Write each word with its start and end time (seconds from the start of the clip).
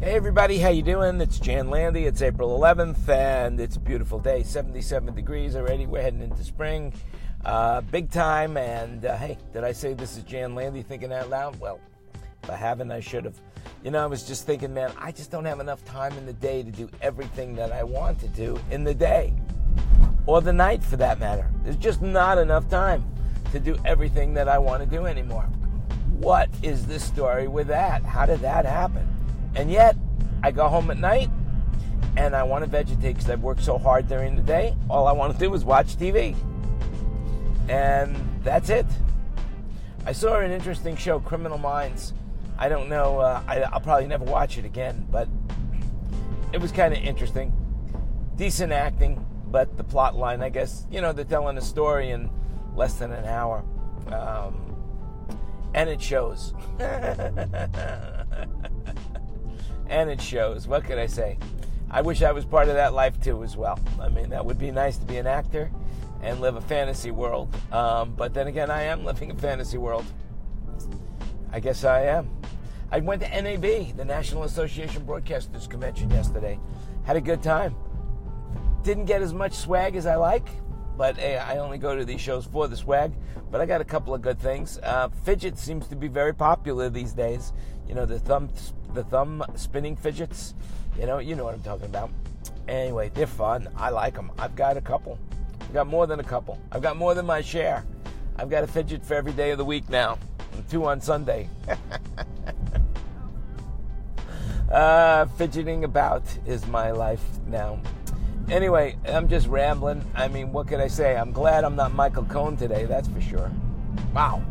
Hey 0.00 0.14
everybody, 0.14 0.58
how 0.58 0.68
you 0.68 0.82
doing? 0.82 1.20
It's 1.20 1.40
Jan 1.40 1.70
Landy. 1.70 2.04
It's 2.04 2.22
April 2.22 2.56
11th, 2.56 3.08
and 3.08 3.58
it's 3.58 3.74
a 3.74 3.80
beautiful 3.80 4.20
day. 4.20 4.44
77 4.44 5.12
degrees 5.12 5.56
already. 5.56 5.86
We're 5.86 6.02
heading 6.02 6.22
into 6.22 6.44
spring, 6.44 6.92
uh, 7.44 7.80
big 7.80 8.08
time. 8.08 8.56
And 8.56 9.04
uh, 9.04 9.16
hey, 9.16 9.38
did 9.52 9.64
I 9.64 9.72
say 9.72 9.94
this 9.94 10.16
is 10.16 10.22
Jan 10.22 10.54
Landy? 10.54 10.82
Thinking 10.82 11.12
out 11.12 11.28
loud? 11.30 11.58
Well, 11.58 11.80
if 12.44 12.48
I 12.48 12.54
haven't, 12.54 12.92
I 12.92 13.00
should 13.00 13.24
have. 13.24 13.40
You 13.82 13.90
know, 13.90 14.00
I 14.00 14.06
was 14.06 14.22
just 14.22 14.46
thinking, 14.46 14.72
man, 14.72 14.92
I 15.00 15.10
just 15.10 15.32
don't 15.32 15.44
have 15.46 15.58
enough 15.58 15.84
time 15.84 16.16
in 16.16 16.26
the 16.26 16.32
day 16.32 16.62
to 16.62 16.70
do 16.70 16.88
everything 17.02 17.56
that 17.56 17.72
I 17.72 17.82
want 17.82 18.20
to 18.20 18.28
do 18.28 18.56
in 18.70 18.84
the 18.84 18.94
day, 18.94 19.34
or 20.26 20.40
the 20.40 20.52
night 20.52 20.80
for 20.80 20.96
that 20.98 21.18
matter. 21.18 21.50
There's 21.64 21.74
just 21.74 22.02
not 22.02 22.38
enough 22.38 22.68
time 22.68 23.04
to 23.50 23.58
do 23.58 23.76
everything 23.84 24.32
that 24.34 24.48
I 24.48 24.58
want 24.58 24.80
to 24.80 24.88
do 24.88 25.06
anymore. 25.06 25.48
What 26.20 26.48
is 26.62 26.86
the 26.86 27.00
story 27.00 27.48
with 27.48 27.66
that? 27.66 28.04
How 28.04 28.26
did 28.26 28.38
that 28.42 28.64
happen? 28.64 29.17
And 29.54 29.70
yet, 29.70 29.96
I 30.42 30.50
go 30.50 30.68
home 30.68 30.90
at 30.90 30.98
night 30.98 31.30
and 32.16 32.34
I 32.34 32.42
want 32.42 32.64
to 32.64 32.70
vegetate 32.70 33.14
because 33.14 33.30
I've 33.30 33.42
worked 33.42 33.62
so 33.62 33.78
hard 33.78 34.08
during 34.08 34.36
the 34.36 34.42
day. 34.42 34.76
All 34.88 35.06
I 35.06 35.12
want 35.12 35.32
to 35.32 35.38
do 35.38 35.52
is 35.54 35.64
watch 35.64 35.96
TV. 35.96 36.36
And 37.68 38.16
that's 38.42 38.70
it. 38.70 38.86
I 40.06 40.12
saw 40.12 40.40
an 40.40 40.50
interesting 40.50 40.96
show, 40.96 41.20
Criminal 41.20 41.58
Minds. 41.58 42.14
I 42.58 42.68
don't 42.68 42.88
know, 42.88 43.20
uh, 43.20 43.42
I, 43.46 43.62
I'll 43.62 43.80
probably 43.80 44.08
never 44.08 44.24
watch 44.24 44.58
it 44.58 44.64
again, 44.64 45.06
but 45.10 45.28
it 46.52 46.60
was 46.60 46.72
kind 46.72 46.92
of 46.92 47.00
interesting. 47.00 47.52
Decent 48.36 48.72
acting, 48.72 49.24
but 49.46 49.76
the 49.76 49.84
plot 49.84 50.16
line, 50.16 50.42
I 50.42 50.48
guess, 50.48 50.86
you 50.90 51.00
know, 51.00 51.12
they're 51.12 51.24
telling 51.24 51.56
a 51.56 51.60
story 51.60 52.10
in 52.10 52.30
less 52.74 52.94
than 52.94 53.12
an 53.12 53.26
hour. 53.26 53.64
Um, 54.10 54.74
and 55.74 55.88
it 55.88 56.02
shows. 56.02 56.52
and 59.88 60.10
it 60.10 60.20
shows. 60.20 60.66
What 60.66 60.84
could 60.84 60.98
I 60.98 61.06
say? 61.06 61.38
I 61.90 62.02
wish 62.02 62.22
I 62.22 62.32
was 62.32 62.44
part 62.44 62.68
of 62.68 62.74
that 62.74 62.92
life 62.92 63.20
too, 63.20 63.42
as 63.42 63.56
well. 63.56 63.78
I 64.00 64.08
mean, 64.08 64.30
that 64.30 64.44
would 64.44 64.58
be 64.58 64.70
nice 64.70 64.98
to 64.98 65.06
be 65.06 65.16
an 65.16 65.26
actor 65.26 65.70
and 66.22 66.40
live 66.40 66.56
a 66.56 66.60
fantasy 66.60 67.10
world. 67.10 67.54
Um, 67.72 68.14
but 68.16 68.34
then 68.34 68.46
again, 68.46 68.70
I 68.70 68.82
am 68.82 69.04
living 69.04 69.30
a 69.30 69.34
fantasy 69.34 69.78
world. 69.78 70.04
I 71.52 71.60
guess 71.60 71.84
I 71.84 72.02
am. 72.02 72.30
I 72.90 73.00
went 73.00 73.22
to 73.22 73.42
NAB, 73.42 73.96
the 73.96 74.04
National 74.04 74.44
Association 74.44 75.04
Broadcasters 75.04 75.68
Convention, 75.68 76.10
yesterday. 76.10 76.58
Had 77.04 77.16
a 77.16 77.20
good 77.20 77.42
time. 77.42 77.74
Didn't 78.82 79.06
get 79.06 79.22
as 79.22 79.32
much 79.32 79.52
swag 79.54 79.96
as 79.96 80.06
I 80.06 80.16
like, 80.16 80.48
but 80.98 81.16
hey, 81.16 81.38
I 81.38 81.58
only 81.58 81.78
go 81.78 81.96
to 81.96 82.04
these 82.04 82.20
shows 82.20 82.44
for 82.44 82.66
the 82.66 82.76
swag. 82.76 83.12
But 83.52 83.60
I 83.60 83.66
got 83.66 83.80
a 83.80 83.84
couple 83.84 84.12
of 84.14 84.20
good 84.20 84.38
things. 84.40 84.78
Uh, 84.82 85.08
fidget 85.24 85.56
seems 85.56 85.86
to 85.86 85.96
be 85.96 86.08
very 86.08 86.34
popular 86.34 86.90
these 86.90 87.12
days. 87.12 87.52
You 87.88 87.94
know 87.94 88.04
the 88.04 88.18
thumb, 88.18 88.50
the 88.92 89.04
thumb 89.04 89.44
spinning 89.54 89.96
fidgets. 89.96 90.54
You 90.98 91.06
know, 91.06 91.20
you 91.20 91.36
know 91.36 91.44
what 91.44 91.54
I'm 91.54 91.62
talking 91.62 91.86
about. 91.86 92.10
Anyway, 92.66 93.10
they're 93.14 93.28
fun. 93.28 93.68
I 93.76 93.90
like 93.90 94.14
them. 94.14 94.32
I've 94.38 94.56
got 94.56 94.76
a 94.76 94.80
couple. 94.80 95.18
I've 95.60 95.72
got 95.72 95.86
more 95.86 96.06
than 96.08 96.18
a 96.18 96.24
couple. 96.24 96.58
I've 96.72 96.82
got 96.82 96.96
more 96.96 97.14
than 97.14 97.24
my 97.24 97.40
share. 97.40 97.84
I've 98.36 98.50
got 98.50 98.64
a 98.64 98.66
fidget 98.66 99.04
for 99.04 99.14
every 99.14 99.32
day 99.32 99.52
of 99.52 99.58
the 99.58 99.64
week 99.64 99.88
now. 99.88 100.18
Two 100.68 100.84
on 100.86 101.00
Sunday. 101.00 101.48
uh, 104.72 105.26
fidgeting 105.26 105.84
about 105.84 106.24
is 106.44 106.66
my 106.66 106.90
life 106.90 107.22
now. 107.46 107.80
Anyway, 108.50 108.96
I'm 109.06 109.28
just 109.28 109.46
rambling. 109.46 110.02
I 110.14 110.28
mean, 110.28 110.52
what 110.52 110.68
can 110.68 110.80
I 110.80 110.88
say? 110.88 111.14
I'm 111.16 111.32
glad 111.32 111.64
I'm 111.64 111.76
not 111.76 111.92
Michael 111.92 112.24
Cohen 112.24 112.56
today. 112.56 112.86
That's 112.86 113.06
for 113.06 113.20
sure. 113.20 113.52
Wow. 114.14 114.42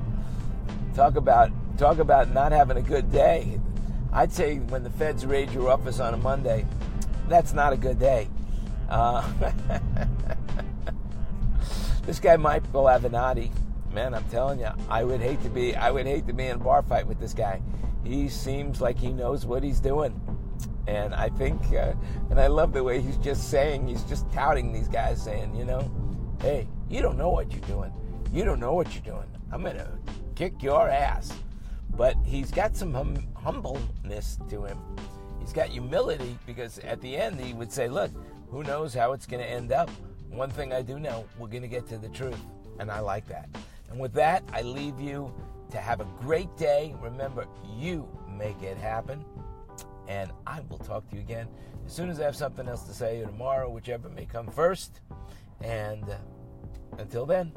Talk 0.93 1.15
about 1.15 1.51
talk 1.79 1.97
about 1.97 2.31
not 2.31 2.51
having 2.51 2.77
a 2.77 2.81
good 2.81 3.11
day. 3.11 3.59
I'd 4.13 4.31
say 4.31 4.57
when 4.57 4.83
the 4.83 4.91
feds 4.91 5.25
raid 5.25 5.51
your 5.51 5.71
office 5.71 5.99
on 5.99 6.13
a 6.13 6.17
Monday, 6.17 6.65
that's 7.27 7.53
not 7.53 7.73
a 7.73 7.77
good 7.77 7.97
day. 7.97 8.29
Uh, 8.87 9.27
this 12.03 12.19
guy 12.19 12.37
Michael 12.37 12.83
Avenatti, 12.83 13.49
man, 13.91 14.13
I'm 14.13 14.25
telling 14.25 14.59
you, 14.59 14.69
I 14.89 15.03
would 15.03 15.21
hate 15.21 15.41
to 15.41 15.49
be 15.49 15.75
I 15.75 15.89
would 15.89 16.05
hate 16.05 16.27
to 16.27 16.33
be 16.33 16.45
in 16.45 16.57
a 16.57 16.59
bar 16.59 16.83
fight 16.83 17.07
with 17.07 17.19
this 17.19 17.33
guy. 17.33 17.63
He 18.03 18.30
seems 18.30 18.80
like 18.80 18.99
he 18.99 19.11
knows 19.11 19.47
what 19.47 19.63
he's 19.63 19.80
doing. 19.80 20.36
And 20.87 21.13
I 21.13 21.29
think, 21.29 21.61
uh, 21.73 21.93
and 22.29 22.39
I 22.39 22.47
love 22.47 22.71
the 22.71 22.83
way 22.83 23.01
he's 23.01 23.17
just 23.17 23.49
saying, 23.49 23.87
he's 23.87 24.03
just 24.03 24.31
touting 24.31 24.71
these 24.71 24.87
guys, 24.87 25.21
saying, 25.21 25.53
you 25.55 25.65
know, 25.65 25.91
hey, 26.41 26.67
you 26.89 27.01
don't 27.01 27.17
know 27.17 27.29
what 27.29 27.51
you're 27.51 27.61
doing. 27.61 27.91
You 28.31 28.45
don't 28.45 28.59
know 28.59 28.73
what 28.73 28.93
you're 28.93 29.03
doing. 29.03 29.27
I'm 29.51 29.61
going 29.61 29.75
to 29.75 29.89
kick 30.35 30.63
your 30.63 30.89
ass. 30.89 31.33
But 31.95 32.15
he's 32.23 32.51
got 32.51 32.75
some 32.75 32.93
hum- 32.93 33.27
humbleness 33.35 34.37
to 34.49 34.63
him. 34.63 34.77
He's 35.39 35.51
got 35.51 35.67
humility 35.67 36.37
because 36.45 36.79
at 36.79 37.01
the 37.01 37.17
end 37.17 37.39
he 37.39 37.53
would 37.53 37.71
say, 37.71 37.89
look, 37.89 38.11
who 38.49 38.63
knows 38.63 38.93
how 38.93 39.11
it's 39.13 39.25
going 39.25 39.43
to 39.43 39.49
end 39.49 39.71
up. 39.71 39.89
One 40.29 40.49
thing 40.49 40.71
I 40.71 40.81
do 40.81 40.99
know, 40.99 41.25
we're 41.37 41.47
going 41.47 41.63
to 41.63 41.67
get 41.67 41.87
to 41.87 41.97
the 41.97 42.09
truth. 42.09 42.39
And 42.79 42.91
I 42.91 42.99
like 42.99 43.27
that. 43.27 43.49
And 43.89 43.99
with 43.99 44.13
that, 44.13 44.43
I 44.53 44.61
leave 44.61 44.99
you 44.99 45.33
to 45.71 45.77
have 45.77 45.99
a 45.99 46.07
great 46.21 46.55
day. 46.57 46.95
Remember, 47.01 47.45
you 47.77 48.07
make 48.37 48.61
it 48.61 48.77
happen 48.77 49.25
and 50.07 50.31
I 50.45 50.61
will 50.69 50.77
talk 50.79 51.09
to 51.09 51.15
you 51.15 51.21
again 51.21 51.47
as 51.85 51.93
soon 51.93 52.09
as 52.09 52.19
I 52.19 52.23
have 52.23 52.35
something 52.35 52.67
else 52.67 52.83
to 52.83 52.93
say, 52.93 53.21
or 53.21 53.25
tomorrow, 53.25 53.69
whichever 53.69 54.09
may 54.09 54.25
come 54.25 54.47
first. 54.47 55.01
And 55.61 56.05
until 56.97 57.25
then, 57.25 57.51